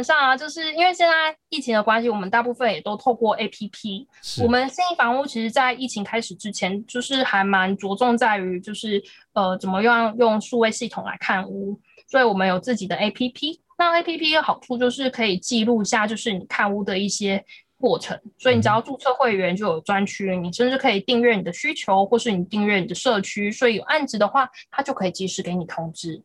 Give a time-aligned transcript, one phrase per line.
[0.00, 4.08] 本上啊，就是因为现在疫情的关系，我们大部分也都透过 A P P。
[4.42, 9.02] 我们新义房屋其实，在疫情开始之前，就是还蛮着重在于，就是
[9.34, 11.78] 呃，怎么样用数位系统来看屋。
[12.06, 13.60] 所以我们有自己的 A P P。
[13.76, 17.44] 那 A P P 的好处就是可以记录下，就是你看屋的一些
[17.76, 18.18] 过程。
[18.38, 23.52] 所以你只要注册会员，就有专区，你甚至可以订阅你的需求，或是你订阅你的社区。
[23.52, 26.22] 所以有案子的话，它就可以及时给你通知。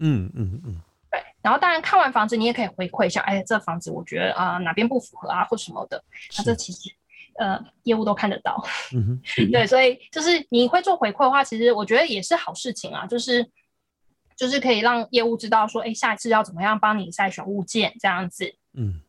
[0.00, 0.82] 嗯嗯嗯。
[1.46, 6.02] 然后当然看完房子，你也可以回馈一下，哎，这房子我觉得啊哪边不符合啊或什么的，
[6.36, 6.90] 那这其实
[7.38, 8.60] 呃业务都看得到，
[9.52, 13.48] 对，所以就是你会做回馈的话，其实我觉得也是好事情啊，就是
[14.34, 19.00] 就是可以让业务知道说，哎，下一次要怎么样帮你筛选物件这样子，嗯，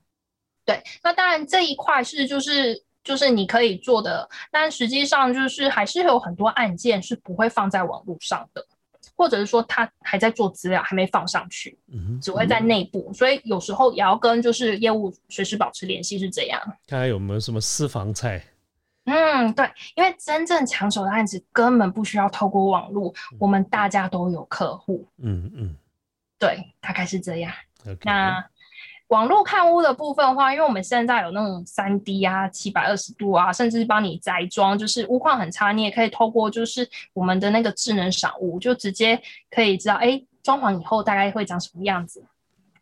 [0.63, 8.63] 对，那当然这一块是就是就是你可以做的，但实际上就是还是有很多案件是不会放在网络上的。
[9.17, 11.77] 或者是说他还在做资料，还没放上去，
[12.21, 16.61] 只会在内部，所以有时候也要跟就是业务随时保持联系，是这样。
[16.85, 18.41] 看看有没有什么私房菜？
[19.05, 25.07] 嗯，对，因为真正抢手的案子根本不需要透过网络，我们大家都有客户。
[25.17, 25.75] 嗯嗯，
[26.37, 27.51] 对，大概是这样。
[28.03, 28.45] 那。
[29.07, 42.21] 网络看屋的部分的话，因为我们现在有那种三 D 啊、七百二十度啊，甚至帮你宅装，就是屋况很差，你也可以透过就是我们的那个智能赏屋，就直接可以知道，哎，装潢以后大概会长什么样子。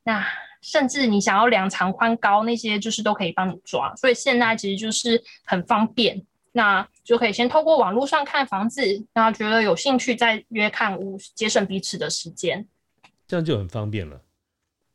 [0.03, 0.25] 那
[0.61, 3.95] 甚至你想要量长宽高那些，就是都可以帮你抓。
[3.95, 8.81] 所以现在其实就是很方便，那就可以先透过网络上看房子，
[9.13, 12.65] 然后觉得有兴趣再约看屋，节省彼此的时间，
[13.27, 14.19] 这样就很方便了。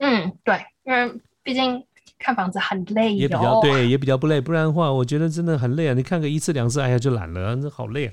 [0.00, 1.12] 嗯，对，因为
[1.42, 1.82] 毕竟
[2.18, 4.40] 看房子很累，也比较对，也比较不累。
[4.40, 5.94] 不然的话，我觉得真的很累啊！
[5.94, 8.12] 你看个一次两次，哎呀就懒了，那好累啊。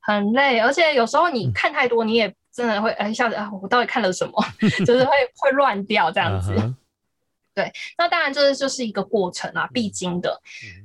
[0.00, 4.44] 很累，而且有时候你看太多，你也真的会哎一下子啊，我到底看了什么？
[4.84, 6.54] 就是会会乱掉这样子。
[7.54, 10.40] 对，那当然这就是一个过程啊，必经的。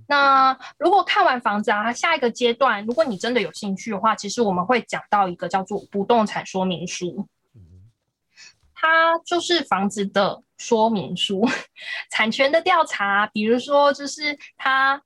[0.08, 7.26] 那如果看完房子啊，下一个阶段，如果你真的有兴趣的话，其实我们会讲到一个叫做不动产说明书。
[8.80, 11.44] 它就是房子的说明书，
[12.12, 15.02] 产权的调查，比如说就是它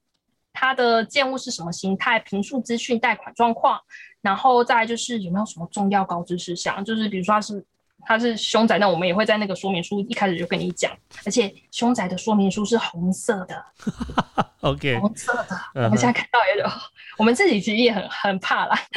[0.51, 3.79] 它的建物是什么形态，平数资讯、贷款状况，
[4.21, 7.65] 然后再就是有没有什么重要告知事项，就是比如说它是
[8.01, 10.91] 它是凶宅，那我们也会在那个说明书一开始就跟你讲，
[11.25, 13.65] 而且凶宅的说明书是红色的，
[14.59, 16.67] OK，红色的，我们现在看到也有，
[17.17, 18.77] 我们自己其实也很很怕啦，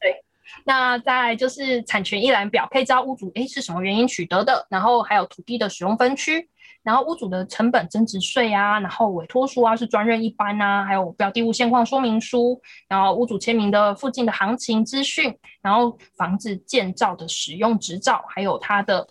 [0.00, 0.25] 对。
[0.68, 6.48] 那再就是产权一览表，可以知道屋主诶是什么原因取得的，然后还有土地的使用分区，
[6.82, 15.32] 然后屋主的成本增值税啊，然后委托书啊是专任一般啊，还有标的物现况说明书，然后屋主签名的附近的行情资讯，
[15.62, 19.06] 然后房子建造的使用执照，还有它的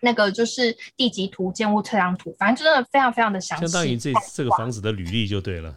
[0.00, 5.74] 那个就是地籍图、建物测量图，反正真的非常非常的详细，相当于这这个房子的履历就对了。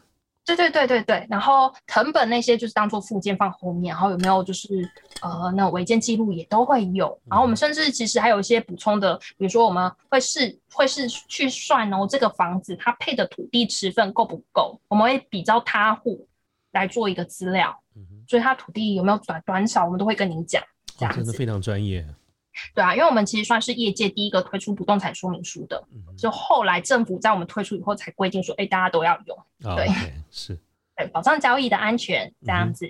[0.55, 4.67] 对对对对对，然后藤本那些就是当做附件放后面，然后有没有就是
[5.21, 16.27] 呃那违建记录也都会有，然后我们甚至其实还有一些补充的，比如说我们会是会是去算哦这个房子它配的土地持份够不够，我们会比较他户
[16.71, 17.75] 来做一个资料，
[18.27, 20.61] 所以它土地有没有短短少，我们都会跟您讲，
[20.97, 21.31] 这样子。
[21.33, 22.05] 非常专业。
[22.73, 25.83] 对啊，因为我们其实算是业界第一个推出不动产说明书的，
[26.17, 29.37] 就后来政府在我们推出以后才规定说，哎，大家都要用。
[29.75, 29.87] 对，
[30.31, 30.59] 是，
[30.95, 32.89] 对，保障交易的安全这样子。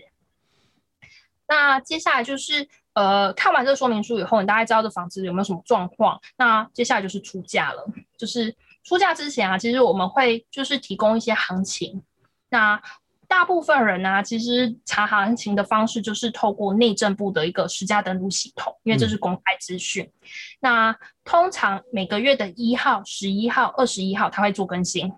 [1.47, 6.21] 那接下来就是，呃，看完这个说明书以后，你大概知道这房子有没有什么状况。
[6.37, 7.83] 那接下来就是出价了，
[8.17, 12.03] 就是出价之前啊，其实我们会就是提供一些行情。
[12.49, 12.79] 那
[13.29, 20.11] 大部分人呢，其实查行情的方式就是透过内政部的一个实价登录系统，因为这是公开资讯。
[20.59, 20.93] 那
[21.23, 25.13] 通常每个月的一号、十一号、二十一号，它会做更新。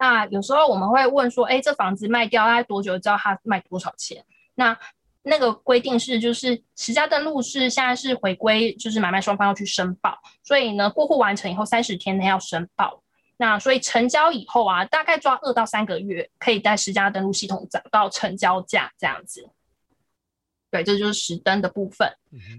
[0.00, 4.24] 那有时候我们会问说，哎，这房子卖掉大概多久知道它卖多少钱？
[4.56, 4.76] 那
[5.22, 13.03] 那个规定是，就是实价登录是现在是回归，就是买卖双方要去申报，所以呢，过户完成以后三十天内要申报。
[13.36, 19.48] 那所以成交以后啊，大概抓二到三个月，可以在实价登录系统找到成交价这样子。
[20.70, 22.08] 对，这就是实登的部分。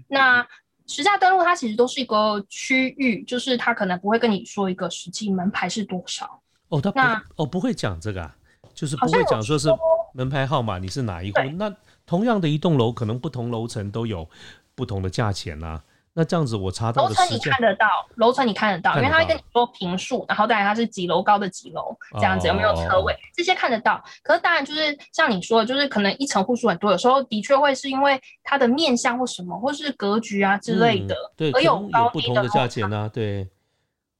[0.08, 0.46] 那
[0.86, 6.40] 实价登录它其实都是一个区域，就是它可能不会跟你说一个实际门牌是多少。
[6.68, 8.36] 哦，他那哦不会讲这个啊，
[8.74, 9.68] 就是不会讲说是
[10.12, 11.38] 门牌号码，你是哪一户？
[11.56, 11.74] 那
[12.04, 14.28] 同样的一栋楼，可能不同楼层都有
[14.74, 15.82] 不同的价钱啊。
[16.18, 24.02] 那这样子我查到楼层你看得到，楼层你看得到，因为他会跟你说平数，然后当然它是几楼高的几楼这样子，有没有车位，这些看得到。
[24.22, 33.46] 可是当然就是像你说的，就是可能一层户数很多，有时候的确会是因为它的面向或什么，或是格局啊之类的，对，而有高低的价钱啊，对，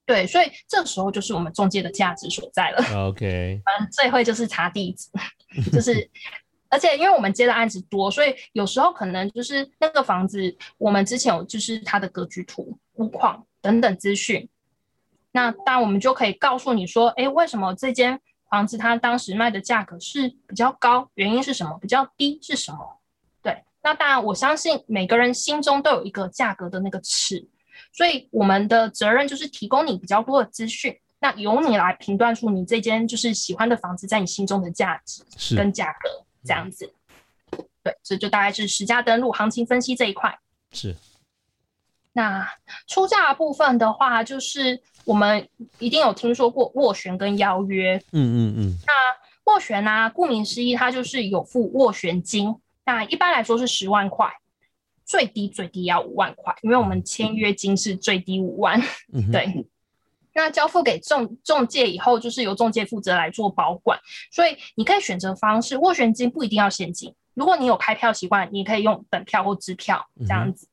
[0.04, 3.06] 对，所以这时候就是我们中介的价值所在了。
[3.08, 5.08] OK，嗯， 最会就是查地址，
[5.72, 6.10] 就是。
[6.76, 14.46] 而且，因为我们接的案子多，所以有时候可能就是那个房子，我们之前有就是它的格局图、屋况等等资讯。
[15.32, 18.20] 那当然，我们就可以告诉你说，哎，为什么这间
[18.50, 21.10] 房子它当时卖的价格是比较高？
[21.14, 21.78] 原因是什么？
[21.80, 22.98] 比较低是什么？
[23.42, 23.64] 对。
[23.82, 27.48] 那当然，我相信每个人心中都有一个价格的那个尺，
[27.90, 36.25] 所以我们的责任就是提供你比较多的资讯，那由你来评断出你这间就是喜欢的房子在你心中的价值跟价格。
[36.46, 36.94] 这样子，
[37.82, 40.38] 对，这就大概是实价登录行情分析这一块。
[40.72, 40.94] 是。
[42.12, 42.48] 那
[42.86, 45.46] 出价部分的话，就是我们
[45.78, 47.96] 一定有听说过斡旋跟邀约。
[48.12, 48.78] 嗯嗯嗯。
[48.86, 52.54] 那斡旋呢，顾名思义，它就是有付斡旋金。
[52.86, 54.32] 那一般来说是十万块，
[55.04, 58.80] 最低最低要五万块，因为我们签约金是最低五万。
[59.12, 59.66] 嗯，对。
[60.36, 63.98] 那交付给中中介以后，就是由中介负责来做保管，
[64.30, 67.12] 所以你可以选择方式，斡旋金不一定要现金。
[67.32, 70.68] 如果你有开票习惯，你可以用本票或支票这样子。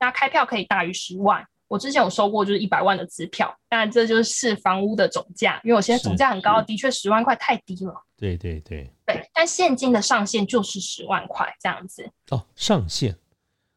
[0.00, 7.94] 那开票可以大于十万，我之前有收过就是一百万的支票，但这就是房屋的总价，因为我现在总价很高，的确十万块太低了。
[8.16, 12.10] 对对对对，但现金的上限就是十万块这样子。
[12.30, 13.14] 哦，上限。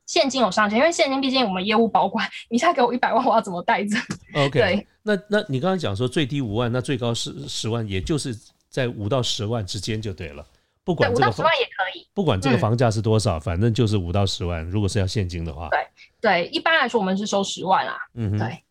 [0.06, 3.98] 现金有上限， 因为现金毕竟我们业务保管，你现在给我一百万， 我要怎么带着
[4.34, 4.88] ？OK，对。
[5.04, 8.36] 那那你刚刚讲说最低五万，那最高是十万，也就是
[8.70, 10.46] 在五到十万之间就对了。
[10.84, 14.64] 不管这个十万也可以，不管这个房价是多少，反正就是五到十万。
[14.70, 15.88] 如果是要现金的话，对
[16.22, 17.98] 对，一般来说我们是收十万啦。
[18.14, 18.64] 嗯，对。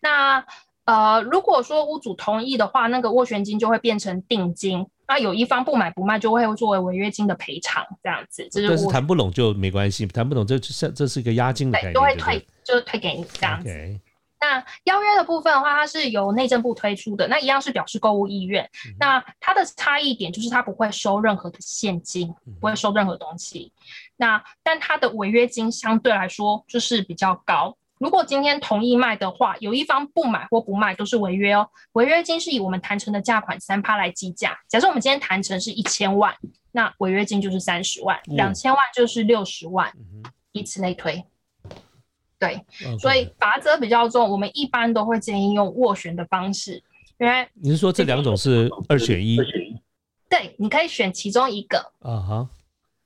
[0.00, 0.44] 那
[0.84, 4.84] 呃，如果说屋主同意的话，那个斡旋金就会变成定金。
[5.06, 8.48] 那有一方不买不卖，就会作为违约金的赔偿，这样子。
[8.52, 14.00] 但是谈不拢就没关系，谈不拢这这这是一个押金的概念，就会退，就是退给你这样子。
[14.40, 18.68] 那邀约的部分的话，它是由内政部推出的，那一样是表示购物意愿。
[18.98, 23.72] 那它的差异点就是它不会收任何的现金，不会收任何东西。
[24.16, 27.76] 那但它的违约金相对来说就是比较高。
[28.02, 31.68] 如果今天同意卖的话，有一方不买或不卖都是违约哦。
[31.92, 34.58] 违约金是以我们谈成的价款三趴来计价。
[34.66, 36.34] 假设我们今天谈成是一千万，
[36.72, 39.92] 那违约金就是三十万，两千万就是六十万，
[40.50, 41.24] 以此类推。
[42.40, 42.60] 对，
[42.98, 46.82] 所以罚则比较重，我们一般都会建议用斡旋的方式，
[47.20, 49.38] 因为你是说这两种是二选一？
[50.28, 51.78] 对，你可以选其中一个。
[52.00, 52.48] 啊哈。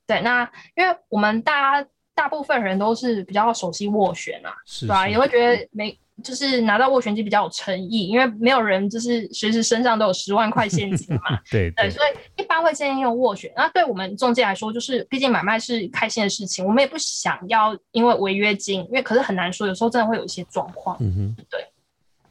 [0.06, 1.88] 对，那因为我们大家。
[2.16, 5.06] 大部分人都是比较熟悉斡旋啊，是吧？
[5.06, 11.38] 也会觉得没，就是拿到斡旋机比较有诚意，因为没有人就是随时身上都有十万块现金嘛。
[11.52, 13.52] 对对，所以一般会建议用斡旋。
[13.54, 20.96] 那对我们中介来说，就是毕竟买卖是开心的事情，我们也不想要因为违约金，因为可是很难说，有时候真的会有一些状况。
[21.00, 21.66] 嗯哼，对，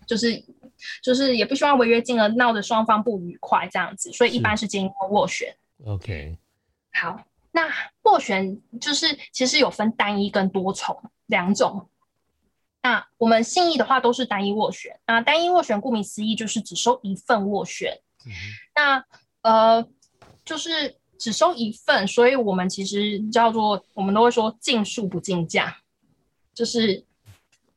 [0.07, 0.43] 就是
[1.04, 5.56] 就是也不希望违约金而闹得双方不愉快这样子，所以一般是建议用斡旋。
[5.85, 6.35] OK，
[6.94, 7.21] 好。
[7.56, 7.69] 那
[8.04, 11.90] 斡旋就是其实有分单一跟多重两种。
[12.83, 15.00] 那我们信义的话都是单一斡旋。
[15.07, 17.97] 那单一斡旋顾名思义就是只收一份斡旋。
[18.76, 19.06] 那
[19.42, 19.88] 呃
[20.44, 25.78] 就是只收一份，所以我们其实叫做我们都会说尽数不竞价。
[26.54, 27.06] 就是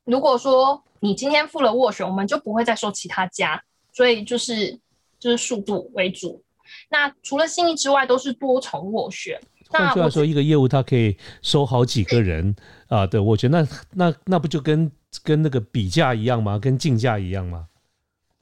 [0.03, 3.63] 如果说你今天付了斡旋，我们就不会再收其他家。
[3.93, 4.77] 所以就是
[5.21, 6.45] 就是速度为主。
[6.91, 9.41] 那除了信义之外，都是多重斡旋。
[9.69, 12.55] 换句话说，一个业务它可以收好几个人
[12.89, 14.91] 啊，对，我觉得那那那不就跟
[15.23, 16.59] 跟那个比价一样吗？
[16.59, 17.69] 跟竞价一样吗？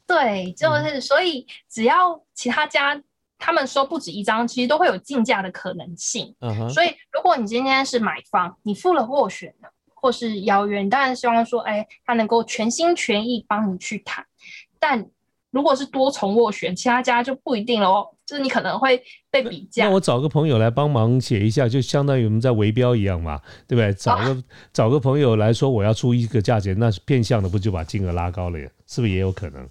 [0.06, 3.02] 对，就是所以只要其他家
[3.38, 6.35] 他们收不止一张，其实都会有竞价的可能性。
[6.71, 14.25] 所以如果你今天是买方，你付了斡旋的或是邀约，你当然希望说，哎，他能够全心全意帮你去谈。
[14.78, 15.04] 但
[15.50, 18.07] 如果是多重斡旋，其他家就不一定了哦。
[18.26, 19.00] 就是你可能会
[19.31, 23.95] 被比价，那我找个朋友来帮忙写一下，就相当于我们在围标一样嘛，对不对？
[23.95, 28.69] 找个找个朋友来说我要出一个价钱，那是变相的，不就把金额拉高了呀？
[28.88, 29.65] 是不是也有可能？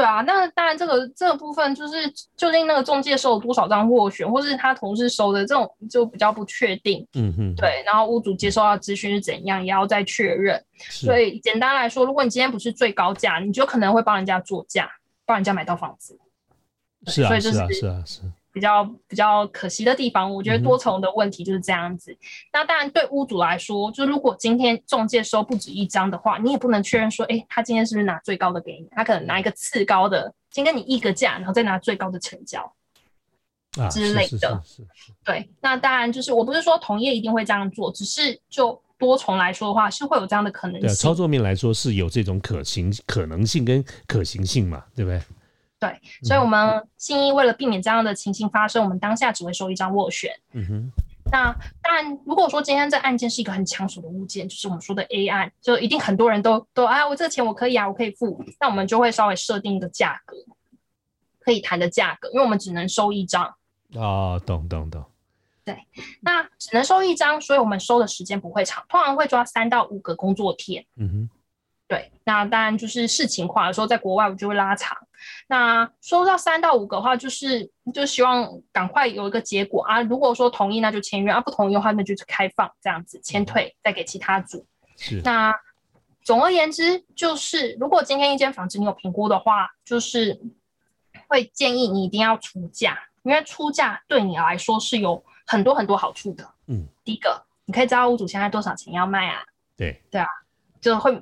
[0.00, 7.06] 对啊，那当然这个这个部分就是究竟那个中介收了多少张斡旋，或是他同事收的这种就比较不确定。
[7.12, 10.58] 嗯哼，对，然后屋主接收到资讯是怎样，也要再确认。
[10.78, 14.90] 所以简单来说，如果你今天不是最高价，你就可能会帮人家做价，
[15.26, 16.18] 帮人家买到房子。
[17.06, 18.20] 是啊，是啊，是啊，是
[18.60, 20.32] 比比较比较可惜的地方。
[20.32, 22.14] 我觉得多重的问题就是这样子。
[22.52, 28.86] 那当然对屋主来说，就如果今天中介收不止一张的话，你也不能确认说，哎，他今天是不是拿最高的给你？
[28.92, 32.70] 他可能拿一个次高的，先跟你议个价，然后再拿最高的成交
[33.90, 34.62] 之类的。
[35.24, 38.80] 对，那当然就是我不是说同业一定会这样做，只是就。
[39.00, 40.86] 多重来说的话，是会有这样的可能性。
[40.86, 45.18] 对，操作面来说是有这种可行可能性跟可行性嘛，对不对？
[45.80, 50.30] 对，所以，我们信义为了避免这样的情形发生，我们当下只会收一张斡旋。
[50.52, 50.90] 嗯哼。
[51.32, 60.36] 那但如果说今天这案件是一个很抢手的物件，就是我们说的 A 案，就一定很多人都都啊，我这个钱我可以啊，我可以付，那我们就会稍微设定一个价格，
[61.38, 63.54] 可以谈的价格，因为我们只能收一张。
[63.94, 65.04] 哦，懂懂懂。
[65.64, 65.78] 对，
[66.20, 70.84] 那只能收一张，所以我们收的时间不会长，通常会抓三到五个工作天。
[70.96, 71.30] 嗯哼，
[71.86, 74.98] 对，那当然就是视情况，有时候在国外我就会拉长。
[75.48, 80.00] 那收到三到五个的话，就是就希望赶快有一个结果啊。
[80.02, 84.66] 如果说同意，那就签约啊；不同意的话，那就是开放这样子，签退再给其他组。
[84.96, 85.20] 是。
[85.24, 85.54] 那
[86.22, 90.40] 总而言之，就是如果今天一间房子你有评估的话，就是
[91.28, 95.24] 会建议你一定要出价，因为出价对你来说是有。
[95.46, 99.42] 很多很多好处的，嗯，第一个，你可以知道屋主现在多少钱要卖啊？
[99.76, 100.28] 对，对啊，
[100.80, 101.20] 就会，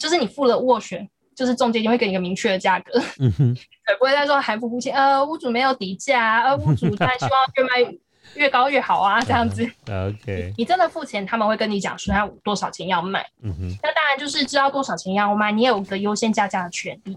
[0.00, 3.54] 就是你付了斡旋，就是中介就会给你一个明确的价格，嗯哼，
[3.86, 7.94] 对，不会再说含糊不清，呃，屋主没有底价，呃，屋主他希望越卖
[8.34, 17.16] 越高越好啊，这样子， OK，你真的付钱，他们会跟你讲说他多少钱要卖，嗯哼，那当然就是知道多少钱要卖，你也有个优先加价的权利。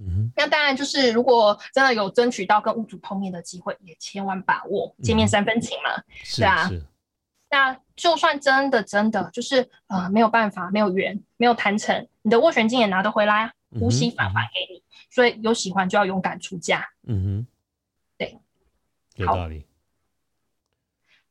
[0.00, 0.32] 嗯哼。
[0.36, 6.70] 那当然就是，如果真的有争取到跟屋主碰面的机会，也千万把握见面三分情嘛，是啊。
[7.50, 14.82] 那就算真的真的就是呃没有办法，没有缘，没有谈成，你的斡旋金也拿得回来，无息返还给你。
[15.10, 16.88] 所以有喜欢就要勇敢出价。
[17.04, 17.46] 嗯哼，
[18.16, 18.38] 对，
[19.16, 19.66] 有道理。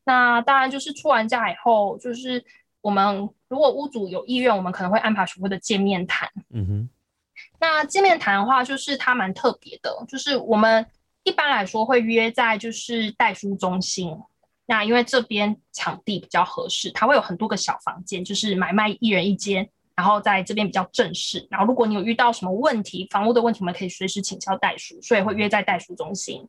[0.03, 2.43] 那当然就是出完价以后，就是
[2.81, 6.31] 我们如果屋主有意愿，我们可能会安排所谓的见面谈。
[6.49, 6.89] 嗯哼。
[7.59, 10.83] 那见面谈的话，就是它蛮特别的，就是我们
[11.23, 14.17] 一般来说会约在就是代书中心，
[14.65, 21.45] 那因为这边场地比较合适，它会有很多个小房间，就是买卖一人一间，然后在这边比较正式。
[21.49, 26.47] 然后如果你有遇到什么问题，房屋的问题，我们可以随时请教代书，所以会约在代书中心。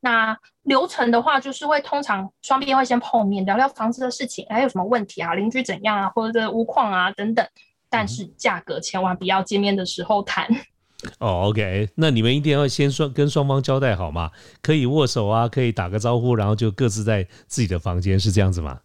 [0.00, 7.44] 那流程的话，就是会通常双边会先碰面，聊聊房子的事情，还有什么问题啊，邻居怎样啊，或者屋况啊等等。
[7.88, 10.46] 但是价格千万不要见面的时候谈
[11.20, 11.48] 哦。
[11.48, 18.80] OK，那你们一定要先双跟双方交代好嘛，可以握手啊，可以打个招呼，然后就各自在自己的房间，是这样子吗？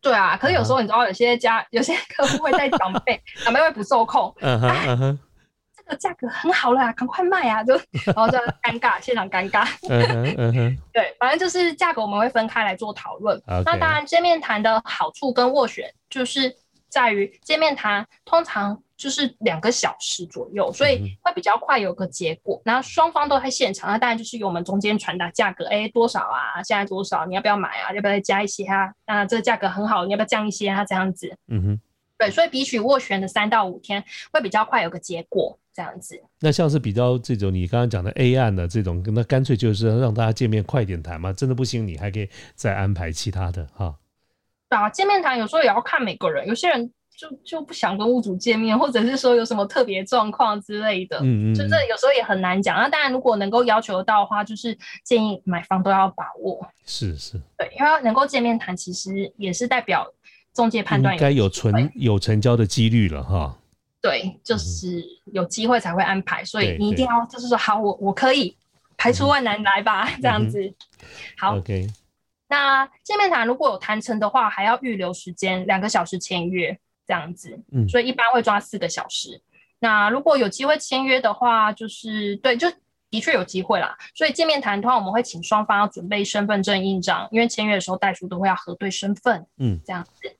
[0.00, 4.34] 对啊，可是有时候你知道，有些家有些客户会带长辈， 长辈会不受控。
[4.40, 5.18] 嗯哼
[5.76, 7.62] 这个价格很好了，赶快卖啊！
[7.64, 7.74] 就
[8.06, 9.66] 然后就尴尬，现场尴尬。
[9.88, 13.40] 嗯哼，对，反正就是价格我们会分开来做讨论。
[13.46, 16.54] 那当然，见面谈的好处跟斡旋就是。
[16.90, 22.60] 在于见面谈，通常就是两个小时左右，所以会比较快有个结果。
[22.66, 26.62] 然后双方都在现场，那当然就是由我们中间传达价格，哎，多少啊？
[26.62, 27.24] 现在多少？
[27.24, 27.94] 你要不要买啊？
[27.94, 28.92] 要不要再加一些啊？
[29.06, 30.84] 那这个价格很好，你要不要降一些啊？
[30.84, 31.80] 这样子，嗯哼，
[32.18, 36.22] 对，所以比起斡旋的三到五天，会比较快有个结果，这样子。
[36.38, 41.32] 那像是比较这种你刚刚讲的 A 案的这种，那干脆就是让大家见面快点谈嘛。
[41.32, 43.96] 真的不行，你还可以再安排其他的哈。
[44.68, 52.78] 啊，见面谈有时候也要看每个人，有些人就就不想跟屋主见面，或者是说有什么特别状况之类的，嗯嗯，就这有时候也很难讲。
[52.78, 54.74] 那当然，如果能够要求到的话，就是
[55.04, 56.66] 建议买方都要把握。
[56.86, 60.10] 是是，对，因为能够见面谈，其实也是代表
[60.54, 63.54] 中介判断应该有存有成交的几率了哈。
[64.00, 68.56] 对，就是有机会才会安排，所以你一定要就是说好，我我可以
[68.96, 70.72] 排除万难来吧，这样子。
[71.36, 71.86] 好，OK。
[72.48, 76.76] 那见面谈如果有谈成的话，还要预留时间两个小时签约
[77.10, 79.42] 这样子，嗯，所以一般会抓四个小时。
[79.80, 82.70] 那如果有机会签约的话，就是对，就
[83.10, 83.98] 的确有机会啦。
[84.14, 90.36] 所以见面谈的话，我们会请双方要准备身份证印章，因为签约的时候代书都会要核对身份，嗯，这样子。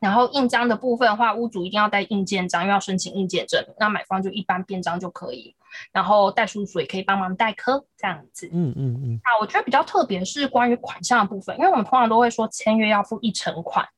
[0.00, 3.64] 然后印章的部分的话，屋主一定要带印鉴章，因为要申请印鉴证。
[3.78, 5.54] 那买方就一般便章就可以。
[5.92, 8.48] 然后代书所也可以帮忙代科这样子。
[8.52, 9.20] 嗯嗯嗯。
[9.24, 13.88] 那我觉得比较特别是关于款项的部分，因为我们通常都会说签约要付一成款。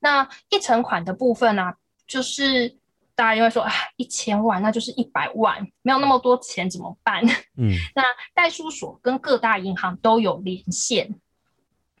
[0.00, 1.72] 那一成款的部分呢，
[2.06, 2.76] 就是
[3.14, 7.22] 大家就会说啊，一千万那就是一百万，没有那么多钱怎么办？
[7.58, 7.72] 嗯。
[7.94, 8.02] 那
[8.34, 11.14] 代书所跟各大银行都有连线。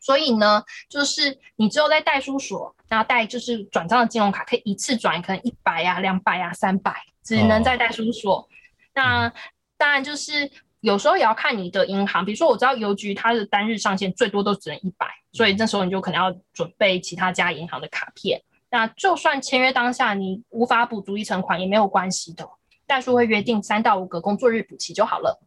[0.02, 8.48] 所以呢，就是你只有在代书所，然后带就是转账的金融卡，可以一次转，可能一百呀、两百呀、三百，只能在代书所。
[8.94, 9.32] 那
[9.76, 18.42] 当然就是有时候也要看你的银行，比如说我知道邮局它的单日上限最多都只能一百，所以那时候你就可能要准备其他家银行的卡片。
[18.70, 22.48] 那就算签约当下你无法补足一成款也没有关系的，
[22.86, 25.40] 代书会约定三到五个工作日补齐就好了。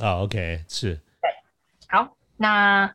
[0.00, 0.94] 啊，OK，是。
[1.20, 1.30] 对，
[1.88, 2.92] 好，那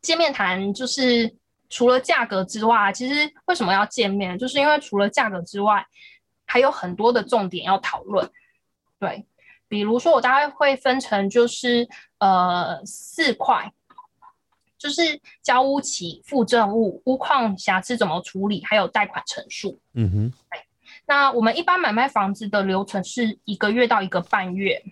[0.00, 1.36] 见面谈就是
[1.68, 4.38] 除了价格之外，其实为什么要见面？
[4.38, 5.86] 就是因为除了价格之外，
[6.46, 8.30] 还有很多的重点要讨论。
[8.98, 9.26] 对。
[9.70, 13.72] 比如说，我大概会分成就是呃四块，
[14.76, 19.80] 就是交屋期、附赠物、屋况瑕疵怎么处理，还有贷款陈述。
[19.94, 20.32] 嗯哼。
[21.06, 24.82] 那我们一般买卖房子的流程是一个月到一个半月，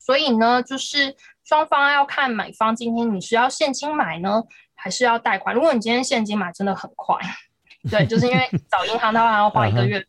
[0.00, 1.14] 所以呢，就是
[1.44, 4.42] 双方要看买方今天你是要现金买呢，
[4.74, 5.54] 还是要贷款。
[5.54, 7.16] 如果你今天现金买，真的很快。
[7.88, 10.04] 对，就是因为找银行的话要花一个月。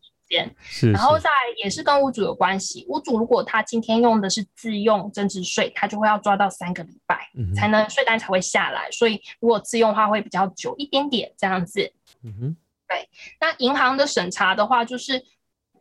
[0.59, 1.29] 是，然后再
[1.63, 2.85] 也是跟屋主有关系。
[2.89, 8.89] 屋主如果他今天用的是自用增值税，他就会要抓到三个礼拜才能税单才会下来。
[8.91, 11.91] 所以如果自用的话会比较久一点点这样子。
[12.23, 12.57] 嗯哼，
[12.87, 13.07] 对。
[13.39, 15.23] 那银行的审查的话，就是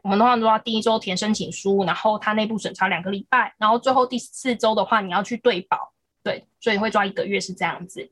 [0.03, 8.11] 我们通常都要第一周填申请书，然后他内部审查两个礼拜，然后最后第四周的话你要去对保，对，所以会抓一个月是这样子。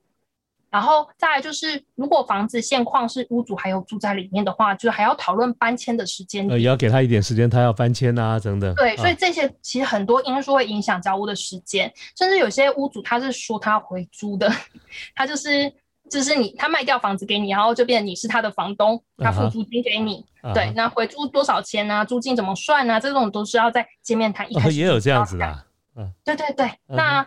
[0.75, 6.49] 然后再来就是，如果房子现况是屋主还有住在里面的话，就还要讨论搬迁的时间。
[6.49, 8.75] 呃，也要给他一点时间，他要搬迁啊，等等。
[8.75, 14.51] 对，所以这些其实很多因素会影响交屋的时间，甚至有些屋主他是说他回租的，
[15.15, 15.73] 他就是
[16.11, 20.27] 就是你他卖掉房子给你，然后就变你是他的房东，他付租金给你。
[20.53, 22.05] 对，那回租多少钱呢？
[22.05, 22.99] 租金怎么算呢？
[22.99, 25.65] 这种都是要在见面谈一开始也有这样子的。
[25.95, 27.25] 嗯，对对对，那。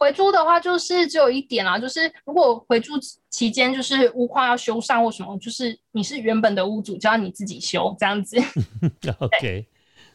[0.00, 2.94] 回租的话，就是只有一点啦，就是如果回租
[3.28, 8.38] 期间就是屋况要修缮或什么，就是你是原本的屋主，就要你自己修这样子。
[9.20, 9.66] OK，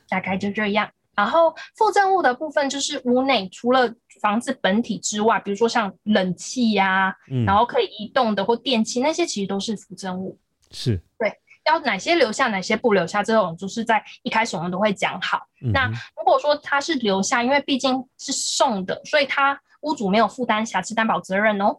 [0.10, 0.89] 大概就这样。
[1.15, 10.36] 然后附赠物的部分就是屋内除了房子本体之外，比如说像冷气呀，然后可以移动的或电器那些，其实都是附赠物。
[10.71, 11.32] 是，对，
[11.67, 15.48] 要哪些留下，哪些不留下，这种就是在一开始我们都会讲好。
[15.71, 19.62] 那如果说它是留下，因为毕竟是送的，所以它。
[19.86, 21.78] 屋主没有负担瑕疵担保责任哦。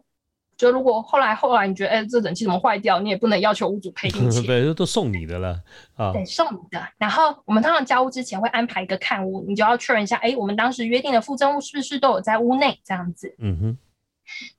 [0.57, 4.27] 就如果后来后来你觉得，哎，这冷气怎么坏掉，你也不能要求屋主赔 钱。
[4.43, 5.59] 对，都送你的了
[5.95, 6.11] 啊。
[6.11, 6.83] 对，送你的。
[6.97, 13.35] 然后我们通常交屋之前会安排一个看屋，你就要确认一下，哎，我们当时约定的附赠物是不是都有在屋内这样子。
[13.37, 13.77] 嗯哼。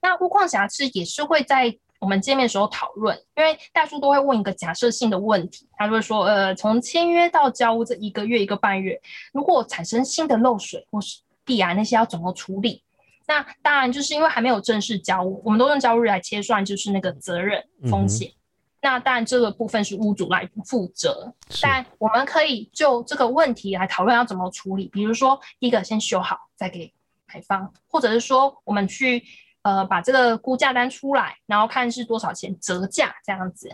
[0.00, 9.00] 那屋况瑕疵也是会在我们见面时候讨论，因为大叔都会问一个假设性的问题，他就会说，呃，从签约到交屋这一个月一个半月，
[9.32, 12.84] 如果产生新的漏水或是地啊那些要怎么处理？
[13.28, 18.32] 那当然，就是因为还没有正式交屋，我们都用交屋日来切算，就是那个责任风险。
[18.80, 24.88] 那当然，这个部分是屋主来负责，但我们可以就这个问题来讨论要怎么处理。
[24.88, 26.90] 比如说，第一个先修好再给
[27.26, 29.22] 买方，或者是说我们去
[29.60, 33.68] 呃把这个估价单出来，然后看是多少钱折价这样子。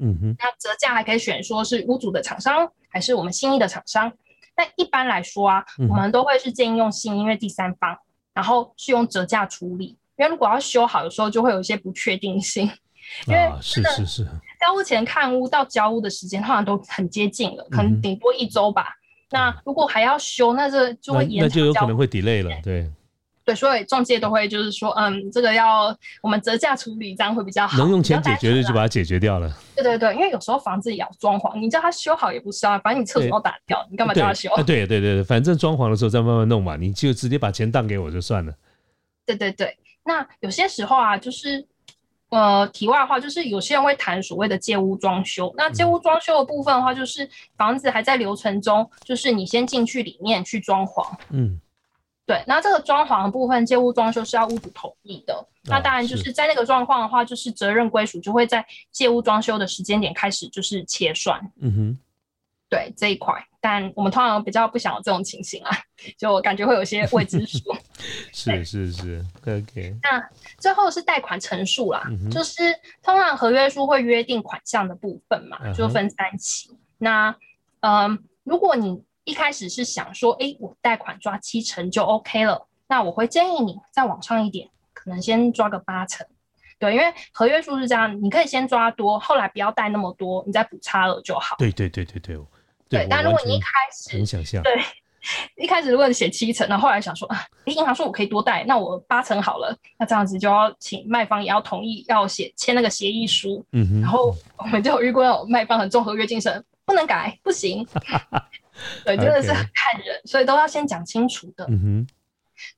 [0.00, 0.36] 嗯哼。
[0.38, 4.10] 那折价还可以选说是屋主的厂商，还是我们心仪的厂商。
[4.54, 7.98] 但一般来说啊，我们都会是建议用心仪，因为第三方。
[8.34, 12.70] 然后是用折价处理，因为如果要修好，有时候就会有一些不确定性。
[13.26, 14.24] 因为是是是，
[14.58, 18.94] 交屋前看屋到交屋的时间通常都很接近了，可能顶多一周吧。
[19.30, 22.90] 那如果还要修，那这就会延那就有可能会 delay 了，对。
[23.44, 27.76] 对，所以中介都会就是说，嗯，这个要我们折价处理，这样会比较好。
[27.76, 29.52] 能用钱解决的就把它解决掉了。
[29.74, 34.48] 对对对，因为有时候房子也要装潢，你叫他修好也不是啊，反正你厕所要打掉，你干嘛叫他修？
[34.64, 38.54] 对对对，反正装潢的时候再慢慢弄嘛，你就直接把钱当给我就算了。
[39.26, 41.62] 对对对，那有些时候啊，就是
[42.30, 45.52] 呃，题外话，就是有些人会谈所谓的借屋装修。
[45.54, 47.28] 那借屋装修的部分的话，就是
[47.58, 51.60] 房子还在流程中，就是你先进去里面去装潢，嗯。
[52.26, 55.46] 对，那这个装潢的部分，借屋装修是要屋主同意的。
[55.64, 61.38] 那当然就是在那个状况的话，就是责任归属就会在借屋装修的时间点开始就是切算。
[61.60, 61.98] 嗯哼，
[62.70, 65.70] 对这一块，但我们通常比较不想有这种情形啊，
[66.16, 67.58] 就感觉会有些未知数。
[68.32, 69.94] 是是是，OK。
[70.02, 70.22] 那
[70.58, 72.62] 最后是贷款陈述啦，就是
[73.02, 76.76] 通常合约书会约定款项的部分嘛，就分三期。
[76.96, 77.36] 那
[77.80, 82.66] 嗯，如果你一开始是想说，哎，我贷款抓七成就 OK 了。
[82.86, 86.26] 那我会建议你再往上一点，可能先抓个八成。
[86.78, 91.56] 对，因为合约数是这样，你可以先抓多，后来不要贷那么多，你再补差额就好。
[91.58, 92.38] 对对对对对。
[92.86, 94.72] 对，但如果你一开始很想象，对，
[95.56, 103.64] 一开始如果你写七成，那后来想说啊，银行说我可以多贷，那我八成好了，那这样子就要请卖方也要同意，要写签那个协议书。
[103.72, 104.00] 嗯哼。
[104.02, 107.84] 然后我们就有遇过有卖方很重合约精神，不能改，不行。
[109.04, 111.64] 对，真的是很看人，所以都要先讲清楚的。
[111.68, 112.06] 嗯哼，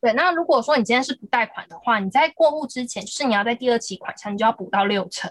[0.00, 5.30] 对，那如果说你今天是不贷款的话，你在过户之前，就是你要在第二期款项，你就要补到六成。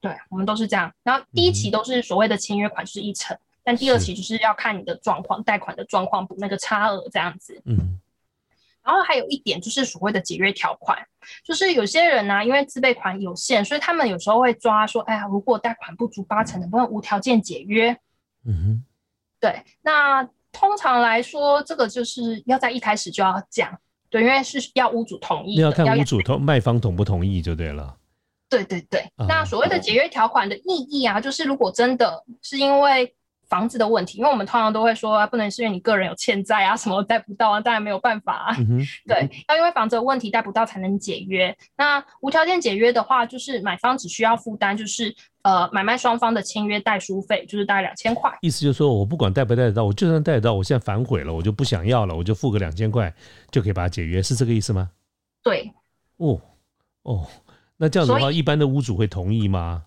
[0.00, 0.92] 对，我们都是这样。
[1.02, 7.60] 然后第一期都是所谓的签约款，就是一成，但第二期就是要看你的状况，贷款的状况补那个差额这样子。
[7.64, 7.98] 嗯。
[8.84, 10.96] 然后还有一点就是所谓的解约条款，
[11.42, 17.90] 就是有些人呢，因为自备款有限，所以他们有时候会抓说，哎呀，如果贷款不足八成，能不能无条件解约？
[18.44, 18.84] 嗯哼。
[19.40, 20.22] 对，那
[20.52, 23.76] 通常来说，这个就是要在一开始就要讲，
[24.10, 27.96] 对，因为是要屋主同意，要看屋主同卖方同不同意就对了。
[28.48, 33.14] 对对对，那所谓的解约条款的意义啊，就是如果真的是因为。
[33.48, 38.56] 房子的问题，因为我们通常都会说啊，不能是因为你个人有欠债啊，什么贷不到啊，当然没有办法啊。
[39.06, 41.56] 对，要因为房子的问题贷不到才能解约。
[41.76, 48.32] 那无条件解约的话，就是买方只需要负担，就是呃买卖双方的签约代书费，就是大概两千块。
[48.40, 53.14] 意思就是说我不管贷不贷得到，我就算贷得到，我现在反悔了，我就不想要了，我就付个两千块
[53.50, 54.90] 就可以把它解约，是这个意思吗？
[55.42, 55.72] 对。
[56.16, 56.40] 哦
[57.02, 57.26] 哦，
[57.76, 59.84] 那这样子的话，一般的屋主会同意吗？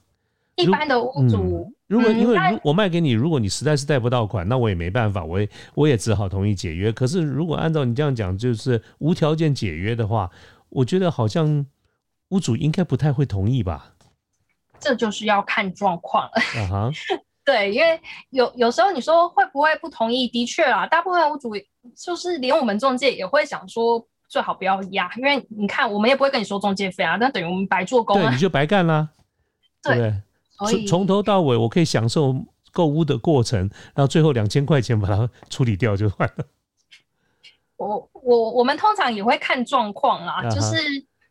[0.55, 6.91] 一般的屋主，如果因为如我卖给你，如果你实在是贷不到款，那我也没办法，我也我也只好同意解约。
[6.91, 10.29] 可是如果按照你这样讲，就是无条件解约的话，
[10.69, 11.65] 我觉得好像
[12.29, 13.93] 屋主应该不太会同意吧？
[14.79, 16.61] 这就是要看状况了。
[16.61, 16.91] 啊哈，
[17.43, 17.99] 对，因为
[18.29, 20.27] 有有时候你说会不会不同意？
[20.27, 21.53] 的确啊，大部分屋主
[21.97, 29.09] 就是连我们中介也会想说，最好不要压，因为你看我们也不会跟你收中介费啊，那等于我们白做工啊，你就白干了，
[29.81, 30.13] 对。
[30.67, 32.35] 从从头到尾，我可以享受
[32.71, 33.59] 购物的过程，
[33.95, 36.45] 然后最后两千块钱把它处理掉就完了。
[37.77, 40.75] 我我我们通常也会看状况啦，就是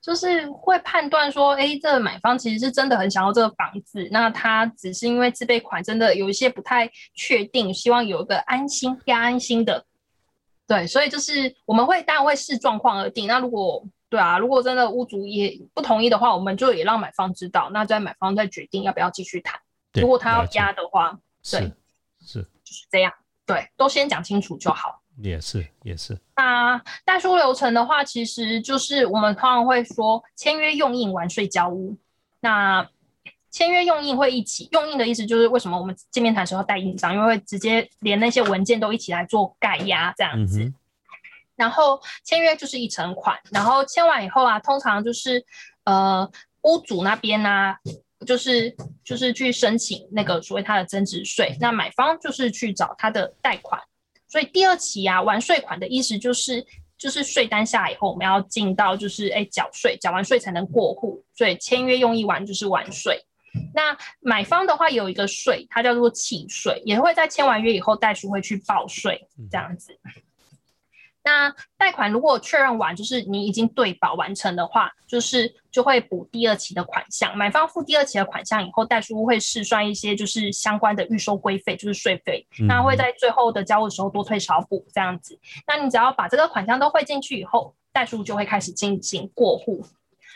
[0.01, 9.85] 就是会判断说，哎，这个买方其实是真的很想要这个房子，那他只是因为自备款真的有一些不太确定，希望有一个安心、要安心的。
[10.67, 13.27] 对，所以就是我们会当然会视状况而定。
[13.27, 19.61] 那如果对啊，如果真的屋主也不同意的话，我们就也让买方知道，那再买方再决定要不要继续谈。
[19.95, 21.19] 如果他要压的话，
[21.51, 21.61] 对，
[22.25, 23.13] 是就是这样，
[23.47, 25.03] 对，都先讲清楚就好。
[25.21, 26.17] 也是也是。
[26.37, 31.97] 那代书流程的话，其实就是我们通常会说签约用印完税交屋。
[32.41, 32.89] 那
[33.51, 40.73] 签约用印会一起用印的意思就是为什么我们见面谈时候带印章，因为会直接连那些文件都一起来做盖押这样子。
[41.59, 45.45] 然后签约就是一成款，然后签完以后啊，通常就是
[45.85, 46.31] 呃
[46.63, 47.75] 屋主那边呢，
[48.25, 53.83] 就是就是去申请那个所谓他的增值税，那买方就是去找他的贷款，
[54.29, 56.65] 所以第二期啊完税款的意思就是
[56.97, 63.21] 就是税单下来以后，我们要进到就是哎缴税，缴完税才能过户，所以签约用一完就是完税。
[63.75, 69.99] 那买方的话有一个税，它叫做契税，也会在签完约以后代书会去报税这样子。
[71.29, 77.37] 那贷款如果确认完，就是你已经对保完成的话，就是就会补第二期的款项。
[77.37, 82.47] 买方付第二期的款项以后，代书会试算一些就是相关的预收规费，就是税费。
[82.67, 85.39] 那会在最后的交的时候多退少补这样子。
[85.67, 89.85] 那你只要把这个款项都汇进去以后，代书就会开始进行过户。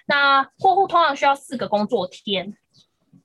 [0.05, 2.55] 那过户通常需要四个工作天。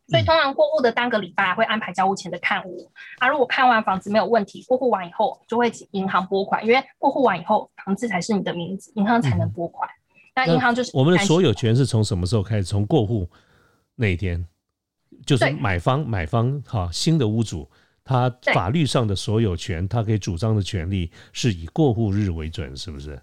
[0.09, 2.89] 所以通常过户的当个礼拜会安排交屋前的看屋
[3.19, 9.89] 啊，如果看完房子没有问题，过户完以后就会请银行拨款，因为过户完以后房子才是你的名字，银行才能拨款。
[10.33, 12.63] 那银行就是我们的所有权是从什么时候开始？
[12.63, 13.29] 从过户
[13.95, 14.47] 那一天，
[15.25, 17.69] 就是买方买方哈新的屋主，
[18.05, 23.21] 他法律上的所有权，他可以主张的权利是以过户日为准，是不是？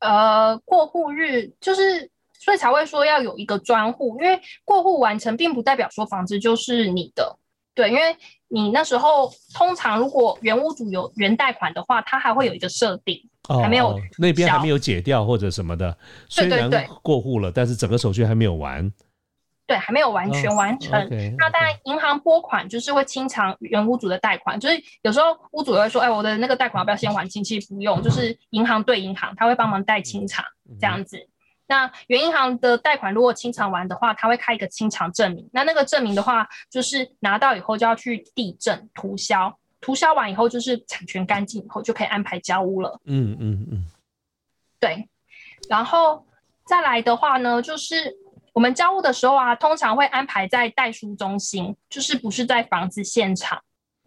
[0.00, 2.10] 呃，过户日就是。
[2.38, 7.36] 所以才会说要有一个专户，因为过户完成并不代表说房子就是你的，
[7.74, 8.16] 对，因为
[8.48, 15.96] 你那时候通常如果原屋主有原贷款的话，他还会有一个设定，还没有那边还没有解掉或者什么的，
[16.28, 16.70] 虽然
[17.02, 18.90] 过户了，但是整个手续还没有完，
[19.66, 20.92] 对，还没有完全完成。
[21.36, 27.44] 那当然，银行拨款就是会清偿原屋主的贷款，就是有时候屋主会说，哎，我的那个贷款要不要先还清？
[27.44, 30.44] 其实不用，就是银行对银行，他会帮忙代清偿
[30.80, 31.28] 这样子。
[31.68, 35.48] 那原银行的贷款如果清偿完的话，他会开一个清偿证明。
[35.52, 42.98] 那那个证明的话，就是拿到以后就要去地震涂销，涂销完以后就是产权干净以后就可以安排交屋了。
[43.04, 43.86] 嗯嗯嗯，
[44.80, 45.08] 对。
[45.68, 46.26] 然后
[46.64, 48.16] 再来的话呢，就是
[48.54, 53.62] 我们交屋的时候啊，通常会安排在代书中心，就是不是在房子现场，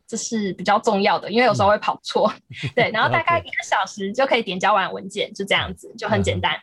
[0.08, 2.34] 这是比较重要的，因为有时候会跑错。
[2.76, 6.60] 对，然后大概一个小时就可以点交完文件，就这样子，就很简单。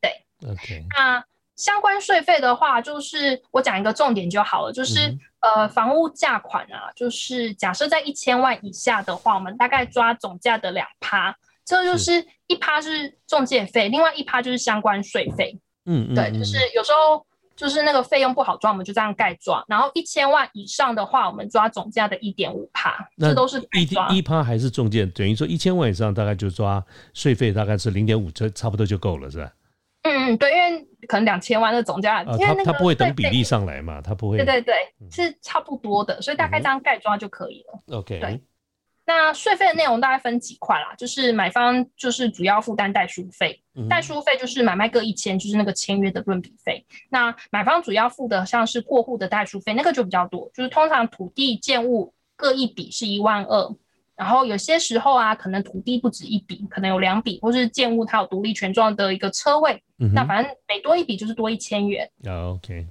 [0.00, 0.84] 对，OK。
[0.96, 1.24] 那
[1.56, 15.56] 相关税费的话，就是我讲一个重点就好了，就是呃，房屋价款啊，就是假设在一千万以下的话，我们大概抓总价的两趴，这就是一趴是中介费，另外一趴就是相关税费。
[15.84, 17.24] 嗯，对，就是有时候
[17.54, 19.62] 就是那个费用不好抓，我们就这样盖抓。
[19.68, 23.62] 然后一千万以上的话，我们抓总价的一点五趴，这都是
[24.10, 29.52] 一趴还是中介，等于说一千万以上大概就抓税费，大概是零点五，这差不多就够了，是吧？
[30.02, 34.36] 嗯嗯，对，因为可能两千万的总价，啊，因为那个他他不会等比例上来嘛，他不会。
[34.36, 34.74] 对对对，
[35.10, 37.98] 是差不多的，所以大概这样盖抓就可以了。
[37.98, 38.40] OK，对
[39.04, 46.86] 那税费的内容大概分几块啦，就是买方就是主要负担代书费，嗯代书费就是买卖各一千，就是那个签约的润笔费。
[47.10, 53.74] 那买方主要付的像是过户的代书费，那个就比较多，就是通常土地建物各一笔是一万二，
[54.14, 62.08] 然后有些时候啊，可能土地不止一笔，可能有两笔，或是建物它有独立权状的一个车位，嗯那反正每多一笔就是多一千元。
[62.24, 62.86] 啊，OK，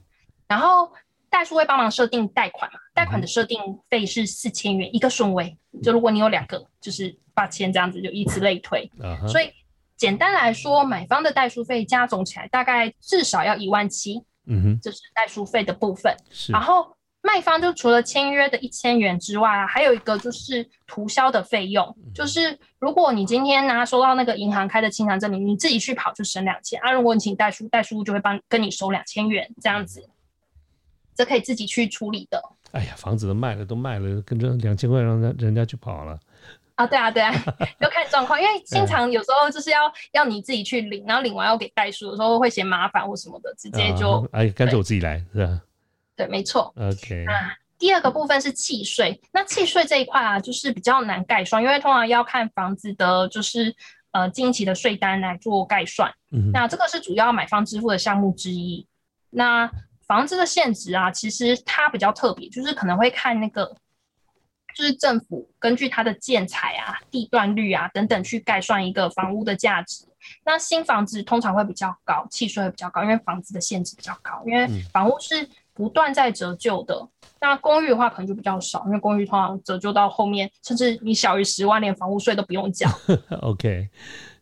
[0.47, 0.91] 然后
[1.29, 8.91] 代书会帮忙设定贷款嘛，贷款的设定费是四千元一个顺位，就如果你有两个，就是八千这样子，就以此类推。
[9.27, 9.49] 所以
[9.95, 16.13] 简单来说，买方的代书费加总起来大概至少要一万七，嗯哼，这是代书费的部分。
[16.31, 30.09] 是然后卖方就除了签约的一千元之外啊，还有一个就是涂销的费用，就是如果你今天拿收到那个银行开的清偿证明，你自己去跑就省两千啊，如果你请代书，代书就会帮跟你收两千元这样子，
[31.15, 32.41] 这可以自己去处理的。
[32.71, 36.19] 哎呀，房子都卖了，都卖了，跟着两千块让人人家去跑了。
[36.75, 37.31] 啊，对啊，对啊，
[37.79, 39.81] 要看状况，因为经常有时候就是要
[40.13, 45.61] 要你自己去领，然后领完要给代书，有时候会嫌麻烦或什么的，直接就、啊哎，干脆我自己来，是吧
[46.21, 46.71] 对，没错。
[46.77, 53.75] ？OK，啊，第二个部分是契税，那契税这一块啊，就是比较难概算，因为通常要看房子的，就是
[54.11, 56.13] 呃近期的税单来做概算。
[56.31, 58.85] 嗯，那这个是主要买方支付的项目之一。
[59.31, 59.69] 那
[60.05, 63.65] 房子的现值啊，其实它比较特别，就是可能会看那个，
[64.75, 70.05] 就是政府根据它的建材啊、地段率啊等等去概算一个房屋的价值。
[70.45, 75.49] 那新房子通常会比较高，契税会比较高，因为房子的限制比较高，因为嗯房屋是
[75.81, 77.09] 不断在折旧的。
[77.39, 82.87] 那公寓的话可能就比较少，因为公寓通常折旧到后面，甚至你小于十万，连房屋税都不用缴。
[83.41, 83.89] OK，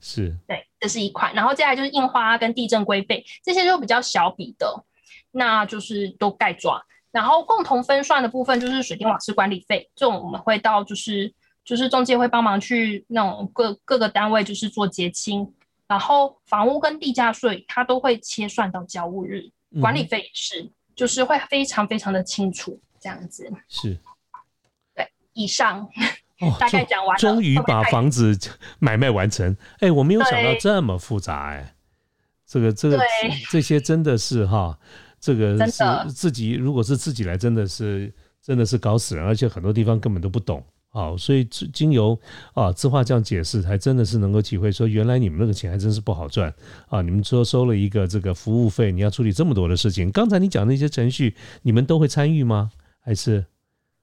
[0.02, 1.32] 是，对，这是一块。
[1.34, 4.84] 然后接下来就是印花跟地震规费，这些就比较小笔的，
[5.32, 6.84] 那就是都盖抓。
[7.10, 15.54] 然后共同分算的部分就是水电瓦斯管理费，这种我们会到就是就是中介会帮忙去那种各各个单位就是做结清，
[15.88, 23.50] 然后房屋跟地价税它都会切算到交屋日，嗯管理费也是，就是会非常非常的清楚这样子。
[23.70, 23.98] 是。
[24.94, 25.88] 对以上
[26.42, 28.38] 哦，大概讲完了终于把房子
[28.80, 29.56] 买卖完成。
[29.80, 31.74] 哎，我没有想到这么复杂哎，
[32.46, 33.00] 这个这个
[33.50, 34.78] 这些真的是哈，
[35.22, 40.62] 这个是自己如果是自己来，真的是真的是搞死人，而且很多地方根本都不懂。
[40.92, 42.18] 好，所以经经由
[42.54, 46.52] 啊字画这样解释，还真的是能够体会说，原来你们那个钱还真是不好赚
[46.88, 47.00] 啊！
[47.02, 50.12] 你们说收了一个这个服务费，你要处理这么多的事情。
[50.12, 52.72] 刚才你讲那些程序，你们都会参与吗？
[53.02, 53.46] 还是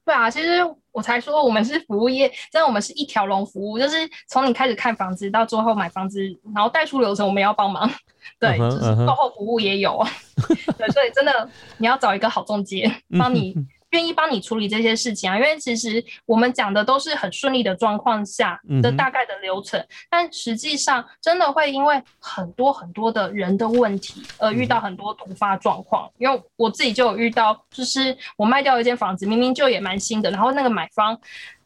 [0.05, 0.61] 对啊，其实
[0.93, 3.97] 我才说我们是服务业，真的我们是一条龙服务，就是
[4.29, 6.23] 从你开始看房子到最后买房子，
[6.55, 7.91] 然后代出流程我们也要帮忙，
[8.39, 10.01] 对，就是售后服务也有，
[10.79, 13.57] 对，所以真的你要找一个好中介，帮你
[13.97, 26.11] 愿意帮你处理这些事情啊，因为其实我们讲的都是很顺利的状况下的大概的流程，但实际上真的会因为很多很多的人的问题而遇到很多突发状况。
[26.19, 31.19] 因为我自己就有遇到，就是我卖掉一间房子，明明就也蛮新的，然后那个买方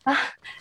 [0.04, 0.16] 啊，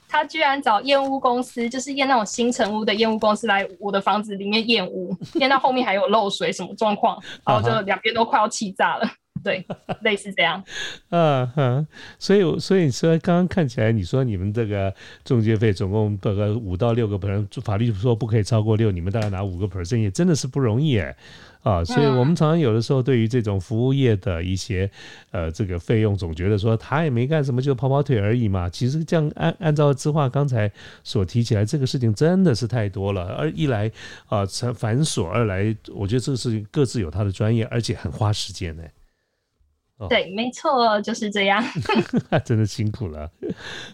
[0.07, 9.07] 他居然找验屋公司，就是验那种新成屋的验屋公司来我的房子里面验屋，验到后面还有漏水什么状况，然后就 两边都快要气炸了。
[9.43, 9.65] 对，
[10.01, 10.63] 类似这样。
[11.09, 21.15] 嗯哈，所以我所以说刚刚看起来，你说你们这个中介费总共大概五到六个 percent，法律说不可以超过六，你们大概拿五个 percent，也真的是不容易哎。
[21.61, 24.89] 啊，所以我们常常有的时候对于这种服务业的一些
[25.31, 28.69] 呃这个费用，总觉得说他也没干什么，就跑跑腿而已嘛。
[28.69, 30.71] 其实这样按按照知话刚才
[31.03, 33.33] 所提起来，这个事情真的是太多了。
[33.33, 33.91] 而一来
[34.27, 38.83] 啊繁繁琐，二来我觉得这个事情各自有他的专业，而且很花时间呢。
[40.07, 41.63] 对，没错，就是这样。
[42.45, 43.29] 真的辛苦了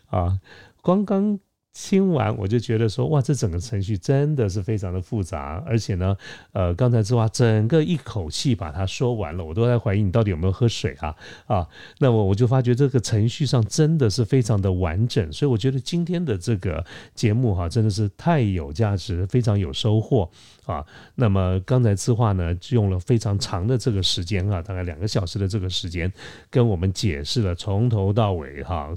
[0.09, 0.39] 啊！
[0.83, 1.39] 刚刚
[1.77, 6.15] 听完，我就觉得说，哇，这整个程序真的是非常的复杂，而且呢，
[6.53, 11.13] 呃，刚才之华整个一口气把它说完了，我都在怀疑你到底有没有喝水啊
[11.47, 11.67] 啊！
[11.99, 16.83] 那么我就发觉这个程序上真的是非常的完整，所以我觉得今天的这个
[17.13, 20.31] 节目哈、真的是太有价值，非常有收获
[20.65, 20.83] 啊。
[21.15, 26.11] 那么刚才字画呢，用了非常长的这个时间啊，大概两个小时的这个时间，
[26.49, 28.89] 跟我们解释了从头到尾哈、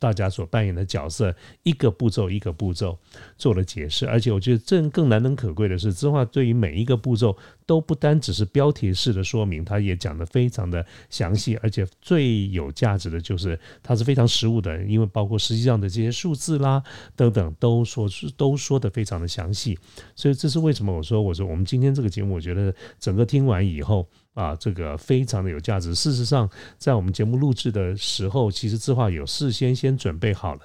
[0.00, 1.32] 大家所扮演的角色，
[1.62, 2.98] 一个步骤一个步骤
[3.36, 4.04] 做了解释。
[4.08, 7.36] 而且我觉得这更难能可贵的是，知画对于每一个步骤
[7.66, 16.82] 都不单只是标题式的说明，他也讲得非常的详细，而且最有价值的就是它是非常实物的，因为包括实际上的这些数字啦
[17.14, 19.78] 等等都说都说的非常的详细。
[20.16, 24.08] 所以这是为什么我说我说我们今天这个节目，我觉得整个听完以后。
[24.34, 25.94] 啊，这个非常的有价值。
[25.94, 30.60] 事实上，在我们节目录制的时候，其实字画有事先先准备好了，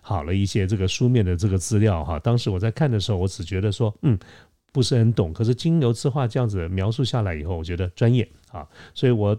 [0.00, 2.18] 好了一些这个书面的这个资料哈。
[2.18, 4.18] 当时我在看的时候，我只觉得说，嗯，
[4.72, 5.32] 不是很懂。
[5.32, 9.38] 可是金牛字画这样子描述下来以后，我觉得专业啊，所以我。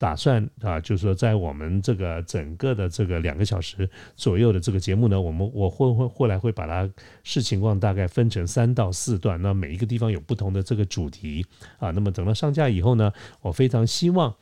[0.00, 3.86] 打算啊，就是说，在我们这个整个的这个两个小时
[4.16, 6.90] 左右的这个节目呢，我们我会会后来会把它
[7.22, 11.44] 视情况大概分成三到四段，那每一个地方有不同的这个主题
[11.78, 11.90] 啊。
[11.90, 14.34] 那么等到上架以后呢，我非常希望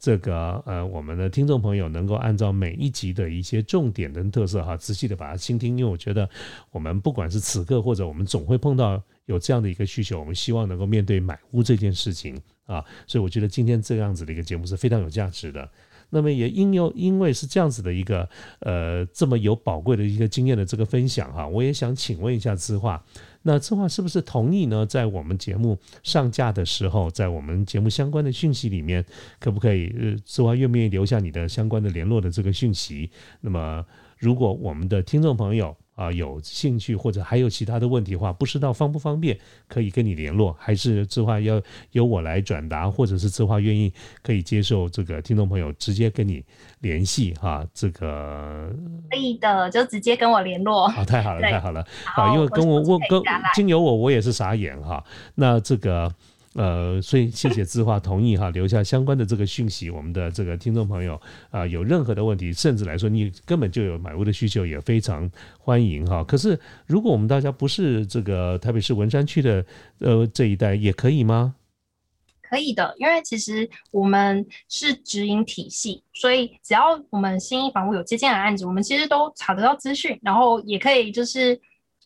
[0.00, 6.28] 这个呃我们的听众朋友能够按照每一集的一些重点跟特色哈，仔细的把它倾听，因为我觉得
[6.72, 12.36] 我们不管是此刻或者我们总会碰到有这样的一个需求，我们希望能够面对买屋这件事情。
[12.66, 15.68] 啊，所以我觉得今天这样子的一个节目是非常有价值的。
[16.10, 18.28] 那么也因有因为是这样子的一个
[18.60, 23.02] 呃这么有宝贵的一个经验的这个分享哈，我也想请问一下资化，
[23.42, 24.86] 那资化是不是同意呢？
[24.86, 29.04] 在我们节目上架的时候，在我们节目相关的讯息里面，
[29.40, 33.10] 可不可以呃资化愿不愿意留下你的相关的联络的这个讯息？
[33.40, 33.84] 那么
[34.18, 35.76] 如果我们的听众朋友。
[35.94, 41.60] 啊，有兴趣或者还有其他的问题的话，不知道方不方便可以跟你联络，还是字画要
[41.92, 46.44] 由我来转达，或者是字画愿意可以接受这个听众朋友直接跟你
[46.80, 48.70] 联系哈，这个
[49.10, 50.88] 可以的，就直接跟我联络。
[50.88, 53.22] 好，太好了， 太好了，好，因为跟我我跟
[53.54, 55.04] 经由我，我也是傻眼哈，
[55.36, 56.12] 那这个。
[56.54, 59.90] 呃，所以谢谢字画同意哈，留下相关的这个讯息。
[59.90, 66.22] 我们的这个听众朋友啊，有任何的问题，甚至来说你根本就有买屋的需求，也非常欢迎哈。
[66.22, 69.66] 可是如果我们大家不是这个特别是文山区的
[69.98, 71.56] 呃这一带，也可以吗？
[72.42, 81.60] 可以的，因为其实我们是直营体系，所以只要我们新一房屋有接进来案子，我们其实都查得到资讯，然后也可以就是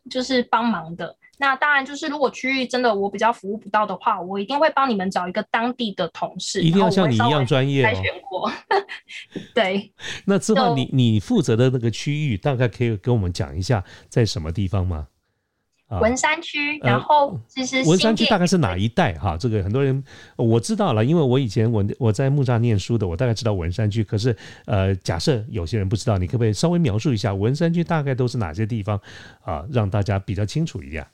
[0.09, 1.15] 就是帮忙的。
[1.39, 7.95] 那当然，就是如果区域真的我比较服务不到的话，我一定会帮你们找一个当地的同事，一定要像你一样专业哦。
[7.95, 8.53] 选过，
[9.55, 9.93] 对。
[10.25, 15.07] 那之后你你负责的那个区域，大概可以跟我们讲一下在什么地方吗？
[16.03, 19.15] 文山区，然后其实文山区大概是哪一带？
[19.15, 20.05] 哈，这个很多人
[20.37, 24.05] 我知道了，因为我以前我我在木栅念书的，我大概知道文山区。
[24.05, 29.01] 可是呃，假设有些人不知道，你可不可以稍微描述一下文山区大概都是哪些地方
[29.41, 31.07] 啊，让大家比较清楚一点。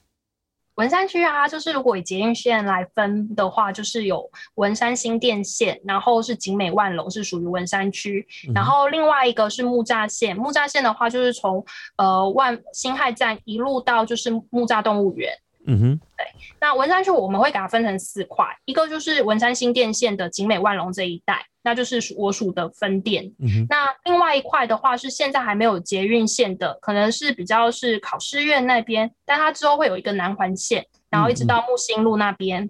[0.76, 10.36] 文山区啊，就是如果以捷运线来分的话，就是有文山新店线，然后是景美万隆是属于文山区，然后另外一个是木栅线。
[10.36, 11.64] 木栅线的话，就是从
[11.96, 15.32] 呃万新海站一路到就是木栅动物园。
[15.66, 16.26] 嗯哼，对。
[16.60, 21.46] 那文山区我们会给它分成四块，一个就是文山新店线的景美万隆这一带。
[21.64, 23.32] 那就是我属的分店。
[23.68, 32.68] 那另外一块的话是现在还没有捷运线的，可能是比较是考试院那边，但它之后会有一个南环线，然后一直到木星路那边。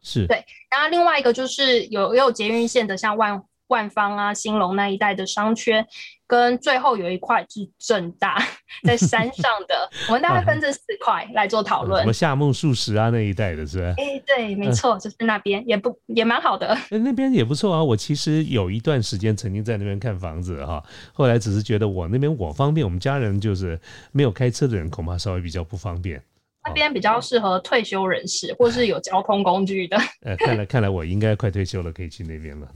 [0.00, 0.44] 是对。
[0.70, 5.86] 然后另外一个就是有也有捷运线的，像万万方啊、兴隆那一带的商圈。
[6.28, 8.36] 跟最后有一块是正大
[8.82, 12.00] 在山 上的，我们大概分这四块来做讨论。
[12.00, 13.94] 什么夏目漱石啊那一带的是吧？
[13.96, 16.76] 哎，对，没错，就是那边也不也蛮好的。
[16.90, 20.82] 那边也不错啊，我其实有一段时间曾经在那边看房子哈，
[21.14, 23.78] 后来只是觉得我那边我方便，我们家人就是
[24.10, 26.20] 没有开车的人恐怕稍微比较不方便。
[26.66, 29.96] 那边比较适合退休人士， 或是有交通工具的。
[30.22, 32.68] 呃，看来看来我应该快退休了，可以去那边了。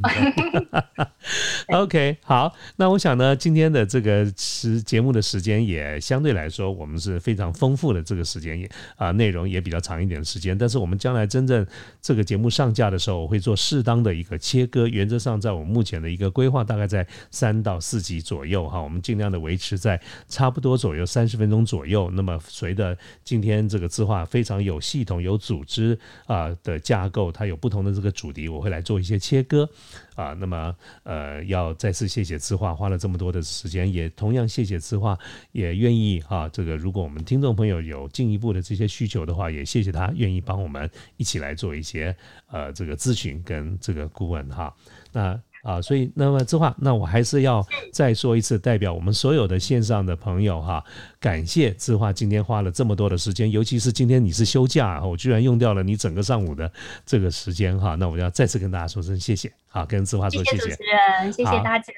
[1.69, 10.57] OK，好，那我想呢，今天的这个时节目的时间也相对来说，我们是非常丰富的这个时间也啊，内容也比较长一点的时间。
[10.57, 11.67] 但是我们将来真正
[12.01, 14.87] 这个节目上架的时候，我会做适当的一个切割。
[14.87, 22.09] 原则上，在我们目前的一个规划，大概在三到四集左右哈，我们尽量的维持在差不多左右三十分钟左右。
[22.15, 29.67] 那么随着今天这这这个字画非常有系统、有组织啊的架构，它有不同的这个主题，我会来做一些切割
[30.15, 30.35] 啊。
[30.35, 35.19] 那么呃，要再次谢谢字画花了这么多的时间，也同样谢谢字画
[35.53, 36.47] 也愿意哈。
[36.51, 42.15] 这个如果我们听众朋友有进一步的这些需求的话，也谢谢他愿意帮我们一起来做一些
[42.49, 44.77] 呃这个咨询跟这个顾问哈。
[45.11, 50.83] 那啊，所以那么这话，那我还是要再说一次，代表我们所有的线上的朋友哈，
[51.19, 56.71] 感谢志化今天花了这么多的时间，尤其是今天你是休假，我居然用掉了你整个上午的
[57.05, 60.57] 这个时间哈，那我要再次跟大家说声谢谢，好，跟志化说谢谢。
[60.57, 61.93] 谢谢主持人，谢谢大家。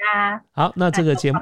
[0.52, 1.38] 好，那这个节目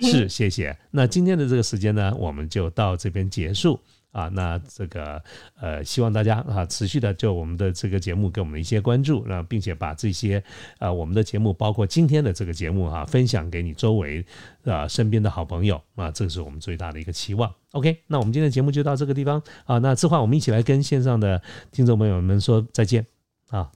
[0.00, 0.76] 是谢谢。
[0.90, 3.80] 那今天的这个时间呢，我们就到这边结束。
[4.12, 5.22] 啊，那这个
[5.60, 10.42] 呃，希望大家啊，持续的就我们的这个节目给我们一些关注，那并且把这些
[10.78, 14.24] 啊我们的节目，包括今天的这个节目啊，分享给你周围
[14.64, 17.52] 啊身边的好朋友啊，这是我们最大的一个期望。
[17.72, 21.40] OK，那我们今天的节目就到这个地方啊，那之后我们一起来跟线上的
[21.70, 23.06] 听众朋友们说再见
[23.50, 23.70] 啊。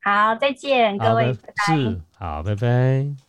[0.00, 1.32] 好，再见，各位，
[1.66, 3.23] 是好，拜拜。